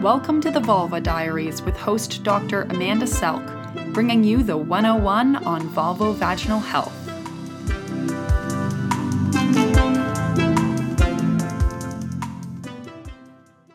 [0.00, 2.62] Welcome to the Vulva Diaries with host Dr.
[2.62, 6.96] Amanda Selk, bringing you the 101 on vulvovaginal health.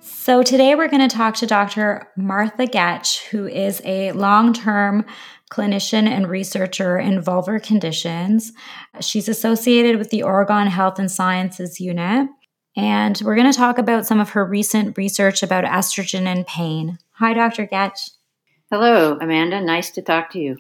[0.02, 2.08] So, today we're going to talk to Dr.
[2.18, 5.06] Martha Goetsch, who is a long term
[5.52, 8.52] clinician and researcher in vulvar conditions.
[9.00, 12.30] She's associated with the Oregon Health and Sciences Unit.
[12.76, 17.00] And we're going to talk about some of her recent research about estrogen and pain.
[17.14, 17.66] Hi, Dr.
[17.66, 18.12] Goetsch.
[18.70, 19.62] Hello, Amanda.
[19.62, 20.58] Nice to talk to you.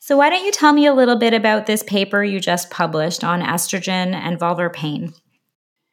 [0.00, 3.22] So, why don't you tell me a little bit about this paper you just published
[3.22, 5.12] on estrogen and vulvar pain?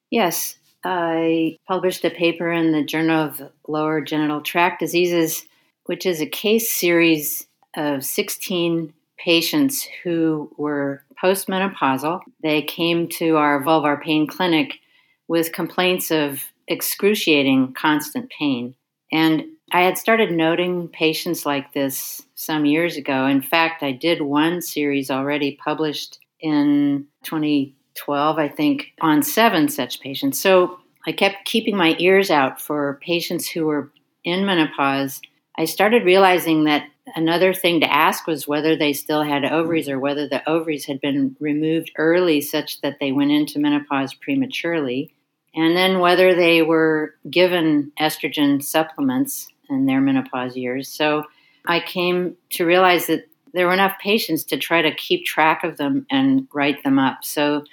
[0.10, 5.46] Yes, I published a paper in the Journal of Lower Genital Tract Diseases,
[5.86, 12.22] which is a case series of 16 patients who were postmenopausal.
[12.42, 14.80] They came to our vulvar pain clinic
[15.28, 18.76] with complaints of excruciating constant pain.
[19.12, 23.26] And I had started noting patients like this some years ago.
[23.26, 30.00] In fact, I did one series already published in 2012, I think, on seven such
[30.00, 30.40] patients.
[30.40, 33.92] So I kept keeping my ears out for patients who were
[34.24, 35.22] in menopause.
[35.58, 40.00] I started realizing that another thing to ask was whether they still had ovaries or
[40.00, 45.14] whether the ovaries had been removed early such that they went into menopause prematurely
[45.56, 50.90] and then whether they were given estrogen supplements in their menopause years.
[50.90, 51.26] So
[51.66, 55.78] I came to realize that there were enough patients to try to keep track of
[55.78, 57.24] them and write them up.
[57.24, 57.66] So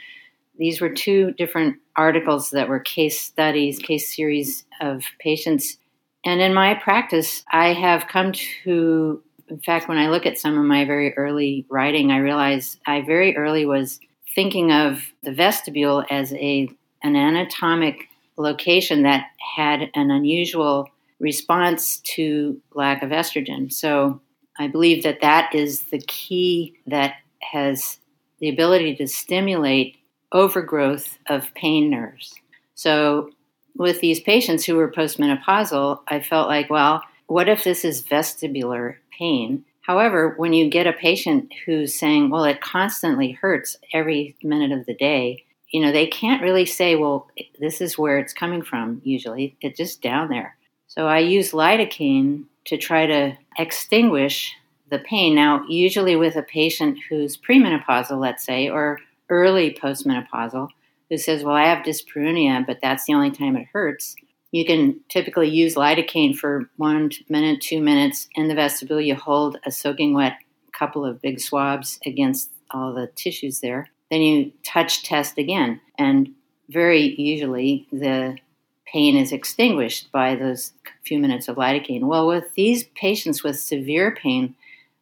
[0.59, 5.79] these were two different articles that were case studies, case series of patients.
[6.25, 10.59] And in my practice, I have come to, in fact, when I look at some
[10.59, 14.01] of my very early writing, I realize I very early was
[14.35, 16.69] thinking of the vestibule as a
[17.03, 23.73] an anatomic location that had an unusual response to lack of estrogen.
[23.73, 24.21] So
[24.59, 27.99] I believe that that is the key that has
[28.39, 29.97] the ability to stimulate
[30.33, 32.35] overgrowth of pain nerves.
[32.75, 33.31] So
[33.81, 38.97] with these patients who were postmenopausal, I felt like, well, what if this is vestibular
[39.19, 39.65] pain?
[39.81, 44.85] However, when you get a patient who's saying, well, it constantly hurts every minute of
[44.85, 49.01] the day, you know, they can't really say, well, this is where it's coming from
[49.03, 49.57] usually.
[49.63, 50.59] It's just down there.
[50.87, 54.55] So I use lidocaine to try to extinguish
[54.91, 55.35] the pain.
[55.35, 58.99] Now, usually with a patient who's premenopausal, let's say, or
[59.31, 60.69] early postmenopausal,
[61.11, 64.17] who says, well, I have dyspareunia, but that's the only time it hurts.
[64.53, 69.01] You can typically use lidocaine for one minute, two minutes in the vestibule.
[69.01, 70.39] You hold a soaking wet
[70.73, 75.81] couple of big swabs against all the tissues there then you touch test again.
[75.99, 76.35] And
[76.69, 78.37] very usually the
[78.87, 80.73] pain is extinguished by those
[81.05, 82.03] few minutes of lidocaine.
[82.03, 84.57] Well, with these patients with severe pain,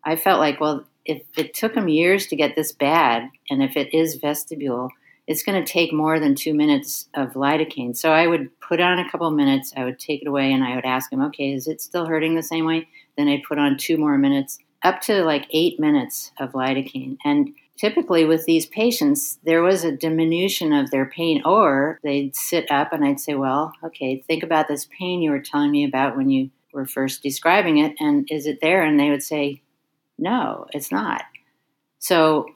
[0.05, 3.77] I felt like, well, if it took them years to get this bad, and if
[3.77, 4.91] it is vestibule,
[5.29, 7.95] it's going to take more than two minutes of lidocaine.
[7.95, 10.75] So I would put on a couple minutes, I would take it away, and I
[10.75, 12.89] would ask them, okay, is it still hurting the same way?
[13.19, 17.19] Then I'd put on two more minutes, up to like eight minutes of lidocaine.
[17.27, 22.71] And typically with these patients, there was a diminution of their pain, or they'd sit
[22.71, 26.17] up and I'd say, Well, okay, think about this pain you were telling me about
[26.17, 28.83] when you were first describing it, and is it there?
[28.83, 29.61] And they would say,
[30.17, 31.25] No, it's not.
[31.99, 32.47] So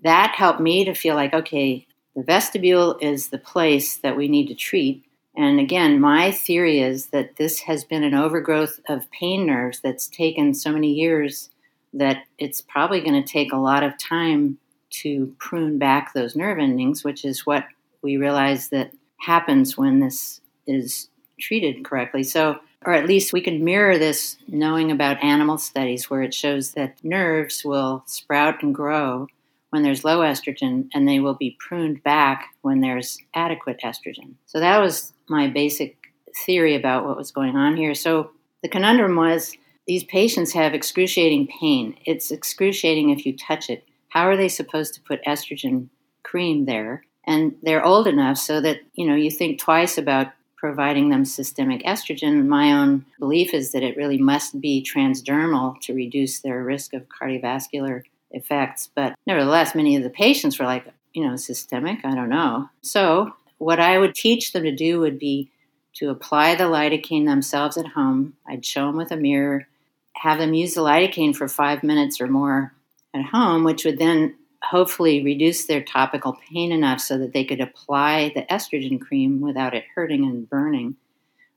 [0.00, 4.48] that helped me to feel like, okay, the vestibule is the place that we need
[4.48, 5.04] to treat.
[5.34, 10.08] And again, my theory is that this has been an overgrowth of pain nerves that's
[10.08, 11.50] taken so many years
[11.94, 14.58] that it's probably going to take a lot of time
[14.90, 17.64] to prune back those nerve endings, which is what
[18.02, 21.08] we realize that happens when this is
[21.40, 22.22] treated correctly.
[22.22, 26.72] So, or at least we can mirror this knowing about animal studies where it shows
[26.72, 29.28] that nerves will sprout and grow
[29.72, 34.34] when there's low estrogen and they will be pruned back when there's adequate estrogen.
[34.46, 35.96] So that was my basic
[36.44, 37.94] theory about what was going on here.
[37.94, 38.30] So
[38.62, 41.96] the conundrum was these patients have excruciating pain.
[42.06, 45.88] It's excruciating if you touch it how are they supposed to put estrogen
[46.22, 47.02] cream there?
[47.26, 50.26] And they're old enough so that, you know, you think twice about
[50.58, 52.46] providing them systemic estrogen.
[52.46, 57.06] My own belief is that it really must be transdermal to reduce their risk of
[57.08, 58.02] cardiovascular
[58.32, 58.90] effects.
[58.94, 62.68] But nevertheless, many of the patients were like, you know, systemic, I don't know.
[62.80, 65.50] So, what I would teach them to do would be
[65.94, 68.34] to apply the lidocaine themselves at home.
[68.46, 69.68] I'd show them with a mirror,
[70.14, 72.74] have them use the lidocaine for five minutes or more
[73.14, 77.60] at home, which would then hopefully reduce their topical pain enough so that they could
[77.60, 80.96] apply the estrogen cream without it hurting and burning.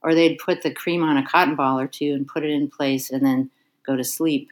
[0.01, 2.69] or they'd put the cream on a cotton ball or two and put it in
[2.69, 3.49] place and then
[3.83, 4.49] go to sleep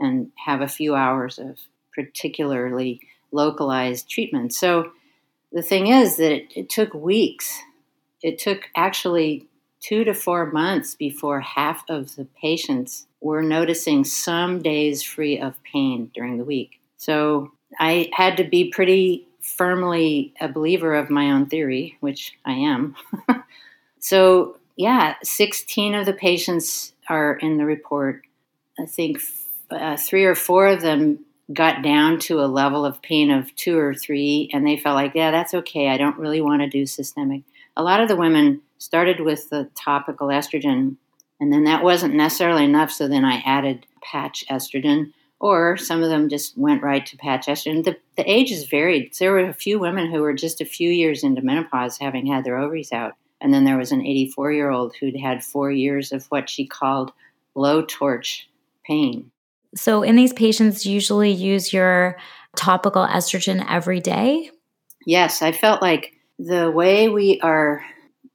[0.00, 1.58] and have a few hours of
[1.94, 3.00] particularly
[3.30, 4.52] localized treatment.
[4.52, 4.92] So
[5.52, 7.60] the thing is that it, it took weeks.
[8.22, 9.46] It took actually
[9.80, 15.62] two to four months before half of the patients were noticing some days free of
[15.62, 16.80] pain during the week.
[16.96, 22.52] So I had to be pretty firmly a believer of my own theory, which I
[22.52, 22.94] am.
[24.00, 28.22] so, yeah, 16 of the patients are in the report.
[28.78, 29.20] I think
[29.72, 33.78] uh, three or four of them got down to a level of pain of two
[33.78, 35.88] or three, and they felt like, yeah, that's okay.
[35.88, 37.42] I don't really want to do systemic.
[37.76, 40.96] A lot of the women started with the topical estrogen,
[41.40, 46.10] and then that wasn't necessarily enough, so then I added patch estrogen, or some of
[46.10, 47.84] them just went right to patch estrogen.
[47.84, 49.14] The, the ages varied.
[49.18, 52.44] There were a few women who were just a few years into menopause having had
[52.44, 56.12] their ovaries out, and then there was an 84 year old who'd had four years
[56.12, 57.12] of what she called
[57.56, 58.42] blowtorch
[58.84, 59.30] pain.
[59.74, 62.16] So, in these patients, usually use your
[62.56, 64.50] topical estrogen every day?
[65.06, 67.84] Yes, I felt like the way we are,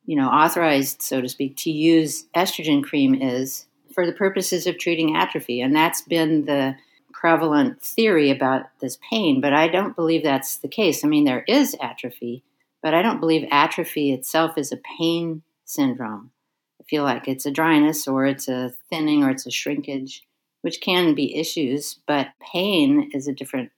[0.06, 4.78] you know, authorized, so to speak, to use estrogen cream is for the purposes of
[4.78, 5.62] treating atrophy.
[5.62, 6.76] And that's been the
[7.14, 11.04] prevalent theory about this pain, but I don't believe that's the case.
[11.04, 12.44] I mean, there is atrophy,
[12.84, 16.32] but I don't believe atrophy itself is a pain syndrome.
[16.80, 20.24] I feel like it's a dryness or it's a thinning or it's a shrinkage
[20.66, 23.70] which can be issues, but pain is a different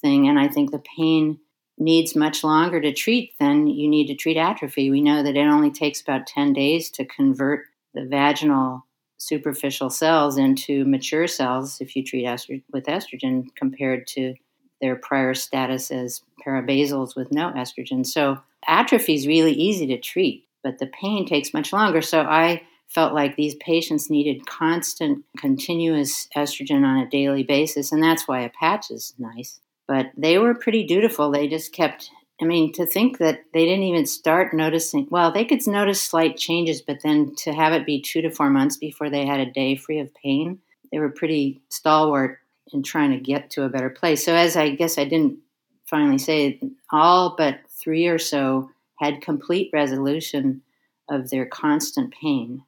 [0.00, 0.26] thing.
[0.26, 1.38] And I think the pain
[1.78, 4.90] needs much longer to treat than you need to treat atrophy.
[4.90, 8.84] We know that it only takes about 10 days to convert the vaginal
[9.18, 14.34] superficial cells into mature cells if you treat estro- with estrogen compared to
[14.80, 18.04] their prior status as parabasals with no estrogen.
[18.04, 22.02] So atrophy is really easy to treat, but the pain takes much longer.
[22.02, 22.62] So I
[22.94, 28.40] felt like these patients needed constant, continuous estrogen on a daily basis, and that's why
[28.40, 29.60] a patch is nice.
[29.88, 31.30] But they were pretty dutiful.
[31.30, 32.10] They just kept,
[32.40, 36.36] I mean, to think that they didn't even start noticing, well, they could notice slight
[36.36, 39.50] changes, but then to have it be two to four months before they had a
[39.50, 40.60] day free of pain,
[40.90, 42.38] they were pretty stalwart
[42.72, 44.24] in trying to get to a better place.
[44.24, 45.38] So, as I guess I didn't
[45.86, 46.60] finally say,
[46.90, 50.62] all but three or so had complete resolution
[51.08, 52.62] of their constant pain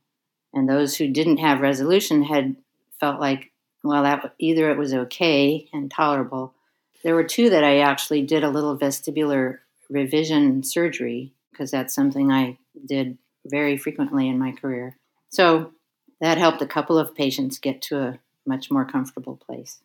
[0.55, 2.57] and those who didn't have resolution had
[3.01, 3.51] felt like
[3.83, 6.55] well that either it was okay and tolerable.
[7.03, 9.59] There were two that i actually did a little vestibular
[9.91, 12.57] revision surgery because that's something i
[12.87, 14.97] did very frequently in my career.
[15.29, 15.73] So
[16.21, 19.81] that helped a couple of patients get to a much more comfortable place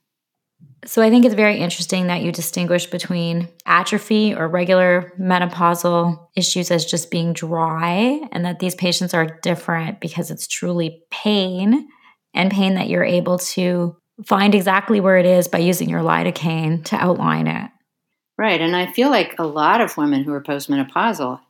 [0.85, 6.71] so I think it's very interesting that you distinguish between atrophy or regular menopausal issues
[6.71, 11.87] as just being dry and that these patients are different because it's truly pain
[12.33, 13.95] and pain that you're able to
[14.25, 17.69] find exactly where it is by using your lidocaine to outline it.
[18.37, 21.41] Right, and I feel like a lot of women who are postmenopausal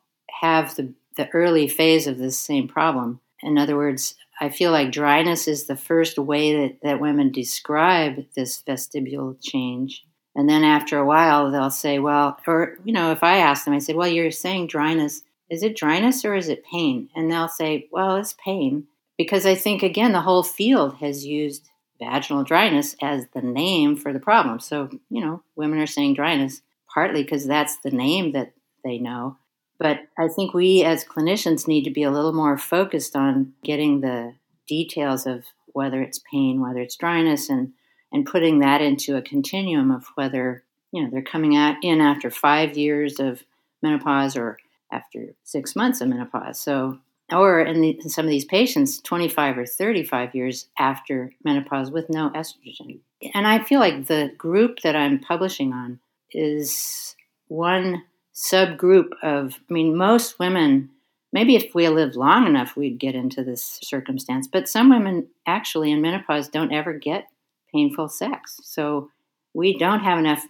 [0.41, 3.19] have the the early phase of this same problem.
[3.43, 8.25] In other words, I feel like dryness is the first way that, that women describe
[8.35, 10.03] this vestibular change.
[10.35, 13.73] And then after a while, they'll say, well, or, you know, if I ask them,
[13.73, 15.21] I said, well, you're saying dryness.
[15.49, 17.09] Is it dryness or is it pain?
[17.15, 18.87] And they'll say, well, it's pain.
[19.17, 21.67] Because I think, again, the whole field has used
[21.99, 24.59] vaginal dryness as the name for the problem.
[24.59, 26.61] So, you know, women are saying dryness
[26.93, 28.53] partly because that's the name that
[28.83, 29.37] they know.
[29.79, 34.01] But I think we as clinicians need to be a little more focused on getting
[34.01, 34.33] the
[34.67, 37.73] details of whether it's pain, whether it's dryness, and
[38.11, 42.29] and putting that into a continuum of whether you know they're coming out in after
[42.29, 43.43] five years of
[43.81, 44.57] menopause or
[44.91, 46.59] after six months of menopause.
[46.59, 46.99] So,
[47.31, 52.09] or in, the, in some of these patients, 25 or 35 years after menopause with
[52.09, 52.99] no estrogen.
[53.33, 55.99] And I feel like the group that I'm publishing on
[56.31, 57.15] is
[57.47, 58.03] one
[58.39, 60.89] subgroup of, I mean, most women,
[61.33, 65.91] maybe if we lived long enough, we'd get into this circumstance, but some women actually
[65.91, 67.27] in menopause don't ever get
[67.73, 68.59] painful sex.
[68.63, 69.09] So
[69.53, 70.45] we don't have enough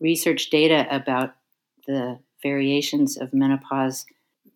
[0.00, 1.34] research data about
[1.86, 4.06] the variations of menopause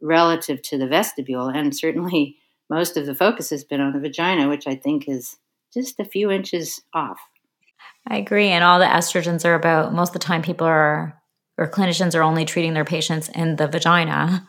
[0.00, 1.48] relative to the vestibule.
[1.48, 2.36] And certainly
[2.68, 5.36] most of the focus has been on the vagina, which I think is
[5.72, 7.20] just a few inches off.
[8.08, 8.48] I agree.
[8.48, 11.20] And all the estrogens are about, most of the time, people are
[11.56, 14.46] or clinicians are only treating their patients in the vagina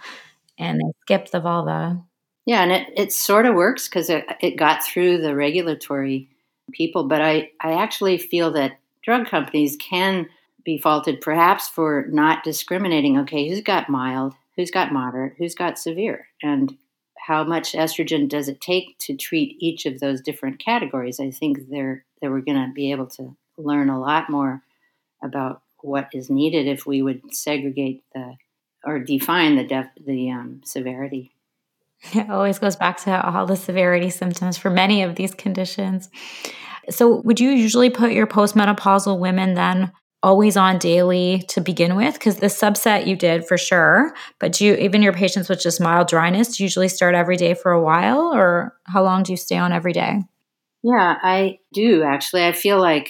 [0.57, 2.01] and they skip the vulva.
[2.45, 6.29] Yeah, and it, it sort of works because it, it got through the regulatory
[6.71, 10.27] people, but I, I actually feel that drug companies can
[10.63, 15.77] be faulted perhaps for not discriminating okay, who's got mild, who's got moderate, who's got
[15.77, 16.75] severe, and
[17.17, 21.19] how much estrogen does it take to treat each of those different categories?
[21.19, 24.61] I think they're that we're going to be able to learn a lot more
[25.23, 28.35] about what is needed if we would segregate the
[28.85, 31.31] or define the def, the um, severity.
[32.13, 36.09] It always goes back to all the severity symptoms for many of these conditions.
[36.89, 42.13] So, would you usually put your postmenopausal women then always on daily to begin with?
[42.13, 45.81] Because the subset you did for sure, but do you even your patients with just
[45.81, 49.57] mild dryness usually start every day for a while, or how long do you stay
[49.57, 50.19] on every day?
[50.83, 52.45] Yeah, I do actually.
[52.45, 53.09] I feel like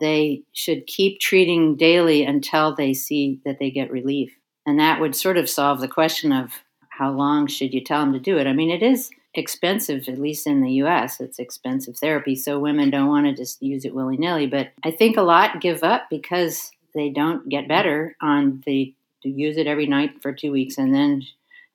[0.00, 4.36] they should keep treating daily until they see that they get relief.
[4.66, 6.50] And that would sort of solve the question of
[6.88, 8.46] how long should you tell them to do it?
[8.46, 12.36] I mean, it is expensive, at least in the US, it's expensive therapy.
[12.36, 14.46] So women don't want to just use it willy nilly.
[14.46, 19.56] But I think a lot give up because they don't get better on the use
[19.56, 21.22] it every night for two weeks and then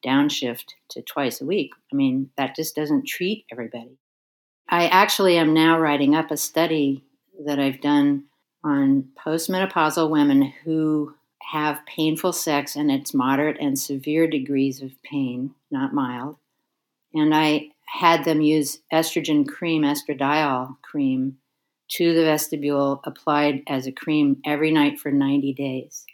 [0.06, 1.72] downshift to twice a week.
[1.92, 3.98] I mean, that just doesn't treat everybody.
[4.70, 7.04] I actually am now writing up a study
[7.46, 8.26] that I've done
[8.64, 11.16] on postmenopausal women who
[11.52, 16.38] have painful sex and it's moderate and severe degrees of pain, not mild.
[17.14, 21.38] And I had them use estrogen cream, estradiol cream,
[21.90, 26.06] to the vestibule applied as a cream every night for 90 days.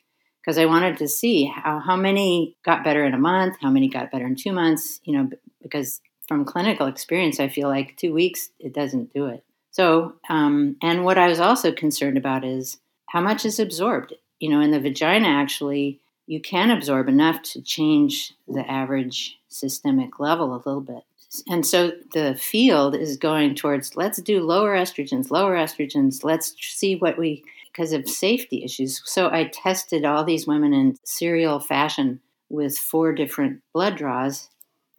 [0.41, 3.89] Because I wanted to see how, how many got better in a month, how many
[3.89, 5.29] got better in two months, you know,
[5.61, 9.43] because from clinical experience, I feel like two weeks, it doesn't do it.
[9.75, 12.77] So, um, and what I was also concerned about is
[13.07, 17.61] how much is absorbed you know, in the vagina, actually, you can absorb enough to
[17.61, 21.03] change the average systemic level a little bit.
[21.47, 26.95] And so the field is going towards let's do lower estrogens, lower estrogens, let's see
[26.95, 29.01] what we, because of safety issues.
[29.05, 34.49] So I tested all these women in serial fashion with four different blood draws.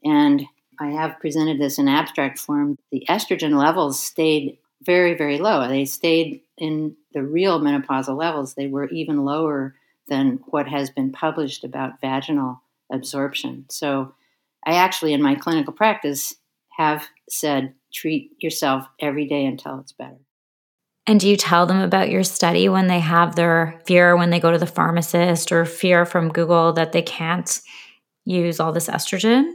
[0.05, 0.45] And
[0.79, 2.79] I have presented this in abstract form.
[2.91, 5.69] The estrogen levels stayed very, very low.
[5.69, 9.75] They stayed in the real menopausal levels, they were even lower
[10.09, 13.67] than what has been published about vaginal absorption.
[13.69, 14.15] So,
[14.65, 16.35] I actually, in my clinical practice,
[16.77, 20.19] have said treat yourself every day until it's better.
[21.07, 24.41] And do you tell them about your study when they have their fear when they
[24.41, 27.61] go to the pharmacist or fear from Google that they can't
[28.25, 29.53] use all this estrogen?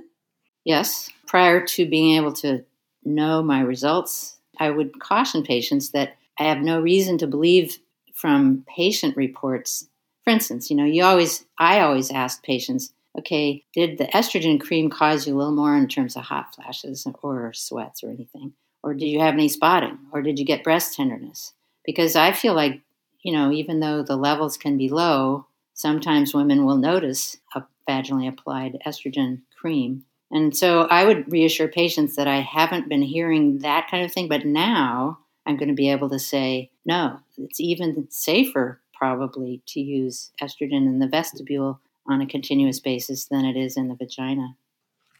[0.64, 1.10] Yes.
[1.28, 2.64] Prior to being able to
[3.04, 7.80] know my results, I would caution patients that I have no reason to believe
[8.14, 9.90] from patient reports.
[10.24, 14.92] For instance, you know, you always, I always ask patients, okay, did the estrogen cream
[14.92, 18.54] cause you a little more in terms of hot flashes or sweats or anything?
[18.84, 19.98] Or did you have any spotting?
[20.12, 21.54] Or did you get breast tenderness?
[21.84, 22.82] Because I feel like,
[23.24, 28.30] you know, even though the levels can be low, sometimes women will notice a vaginally
[28.30, 30.06] applied estrogen cream.
[30.32, 34.30] And so I would reassure patients that I haven't been hearing that kind of thing,
[34.30, 39.80] but now I'm going to be able to say, no, it's even safer probably to
[39.80, 44.56] use estrogen in the vestibule on a continuous basis than it is in the vagina.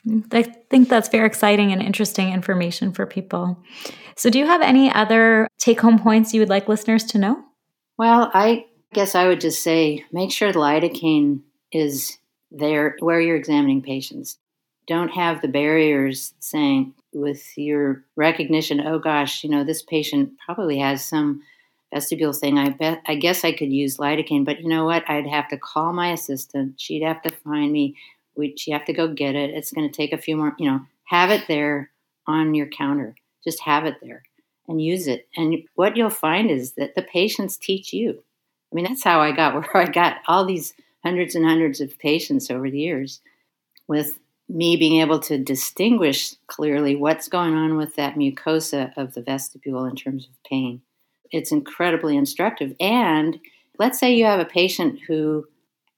[0.08, 3.62] Mm, I think that's very exciting and interesting information for people.
[4.16, 7.44] So, do you have any other take home points you would like listeners to know?
[7.98, 11.42] Well, I guess I would just say make sure the lidocaine
[11.72, 12.18] is
[12.50, 14.38] there where you're examining patients.
[14.88, 20.80] Don't have the barriers saying, with your recognition, oh gosh, you know, this patient probably
[20.80, 21.42] has some
[21.94, 22.58] vestibule thing.
[22.58, 25.10] I bet I guess I could use lidocaine, but you know what?
[25.10, 26.80] I'd have to call my assistant.
[26.80, 27.96] She'd have to find me.
[28.36, 29.50] We'd, she'd have to go get it.
[29.50, 31.92] It's going to take a few more, you know, have it there
[32.28, 33.16] on your counter.
[33.44, 34.24] Just have it there
[34.68, 35.28] and use it.
[35.36, 38.24] And what you'll find is that the patients teach you.
[38.72, 40.74] I mean, that's how I got where I got all these
[41.04, 43.20] hundreds and hundreds of patients over the years
[43.88, 44.20] with
[44.52, 49.86] me being able to distinguish clearly what's going on with that mucosa of the vestibule
[49.86, 50.82] in terms of pain.
[51.32, 52.74] It's incredibly instructive.
[52.80, 53.40] And
[53.80, 55.46] let's say you have a patient who,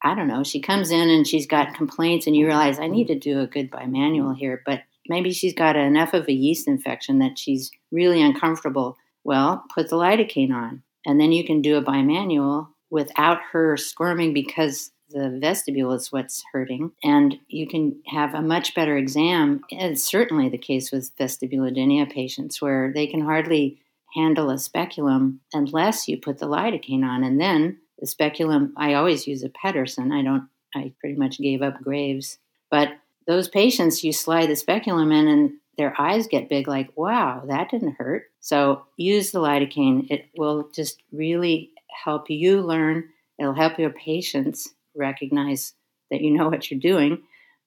[0.04, 3.08] I don't know, she comes in and she's got complaints, and you realize I need
[3.08, 7.20] to do a good bimanual here, but maybe she's got enough of a yeast infection
[7.20, 8.98] that she's really uncomfortable.
[9.24, 14.34] Well, put the lidocaine on, and then you can do a bimanual without her squirming
[14.34, 19.62] because the vestibule is what's hurting, and you can have a much better exam.
[19.70, 23.80] It's certainly the case with vestibulodynia patients where they can hardly
[24.14, 27.24] handle a speculum unless you put the lidocaine on.
[27.24, 30.12] And then the speculum, I always use a Pedersen.
[30.12, 32.38] I don't, I pretty much gave up Graves.
[32.70, 32.90] But
[33.28, 37.72] those patients, you slide the speculum in and their eyes get big, like, wow, that
[37.72, 38.26] didn't hurt.
[38.40, 40.10] So use the lidocaine.
[40.12, 41.72] It will just really
[42.04, 43.10] help you learn.
[43.40, 45.74] It'll help your patients recognize
[46.12, 47.24] that you know what you're doing.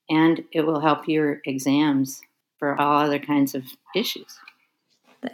[0.09, 2.21] and it will help your exams
[2.59, 3.65] for all other kinds of
[3.95, 4.39] issues.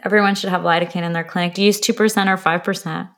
[0.03, 1.53] Everyone should have lidocaine in their clinic.
[1.53, 1.93] Do you use 2%
[2.27, 3.09] or 5%?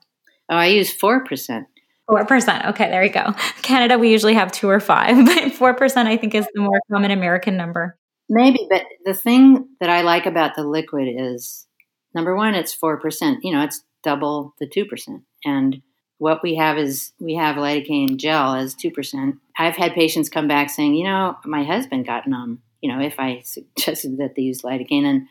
[0.49, 1.65] Oh, I use 4%.
[2.09, 2.69] 4%.
[2.69, 3.33] Okay, there you go.
[3.61, 7.11] Canada, we usually have 2 or 5, but 4% I think is the more common
[7.11, 7.97] American number.
[8.29, 11.67] Maybe, but the thing that I like about the liquid is
[12.13, 13.37] number one, it's 4%.
[13.41, 15.21] You know, it's double the 2%.
[15.45, 15.81] And
[16.17, 19.37] what we have is we have lidocaine gel as 2%.
[19.57, 23.19] I've had patients come back saying, you know, my husband got numb, you know, if
[23.19, 25.27] I suggested that they use lidocaine and,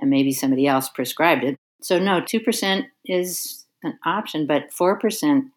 [0.00, 1.56] and maybe somebody else prescribed it.
[1.82, 5.50] So, no, 2% is an option, but 4%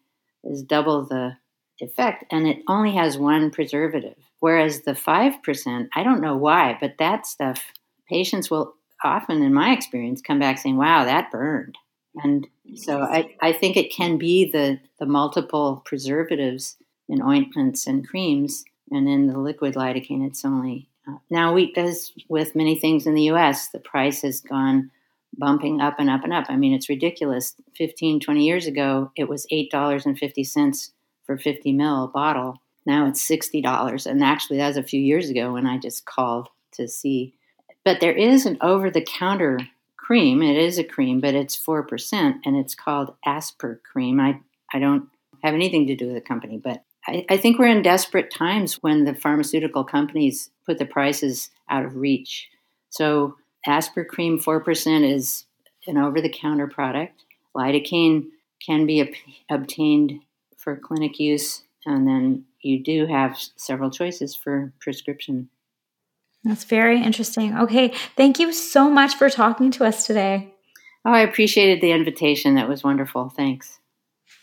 [0.44, 1.36] is double the
[1.80, 4.16] effect and it only has one preservative.
[4.40, 7.72] Whereas the 5%, I don't know why, but that stuff,
[8.08, 11.76] patients will often, in my experience, come back saying, wow, that burned.
[12.16, 16.76] And so I, I think it can be the, the multiple preservatives
[17.08, 18.64] in ointments and creams.
[18.90, 20.88] And in the liquid lidocaine, it's only.
[21.06, 24.90] Uh, now, we, as with many things in the US, the price has gone
[25.36, 26.46] bumping up and up and up.
[26.48, 27.54] I mean, it's ridiculous.
[27.76, 30.90] 15, 20 years ago, it was $8.50
[31.24, 32.62] for 50 mil a bottle.
[32.86, 34.06] Now it's $60.
[34.06, 37.34] And actually, that was a few years ago when I just called to see.
[37.84, 39.58] But there is an over the counter
[40.08, 40.42] cream.
[40.42, 44.18] It is a cream, but it's 4%, and it's called Aspercreme.
[44.18, 44.40] I,
[44.72, 45.06] I don't
[45.44, 48.76] have anything to do with the company, but I, I think we're in desperate times
[48.76, 52.48] when the pharmaceutical companies put the prices out of reach.
[52.88, 53.36] So,
[53.66, 55.44] Aspercreme 4% is
[55.86, 57.24] an over the counter product.
[57.54, 58.28] Lidocaine
[58.64, 59.08] can be ob-
[59.50, 60.20] obtained
[60.56, 65.50] for clinic use, and then you do have several choices for prescription
[66.48, 67.56] that's very interesting.
[67.56, 67.92] Okay.
[68.16, 70.54] Thank you so much for talking to us today.
[71.04, 72.54] Oh, I appreciated the invitation.
[72.54, 73.28] That was wonderful.
[73.28, 73.78] Thanks.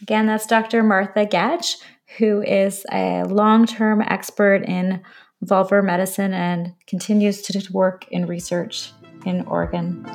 [0.02, 0.84] Again, that's Dr.
[0.84, 1.78] Martha Goetsch,
[2.18, 5.02] who is a long term expert in
[5.44, 8.92] vulvar medicine and continues to work in research
[9.26, 10.06] in Oregon.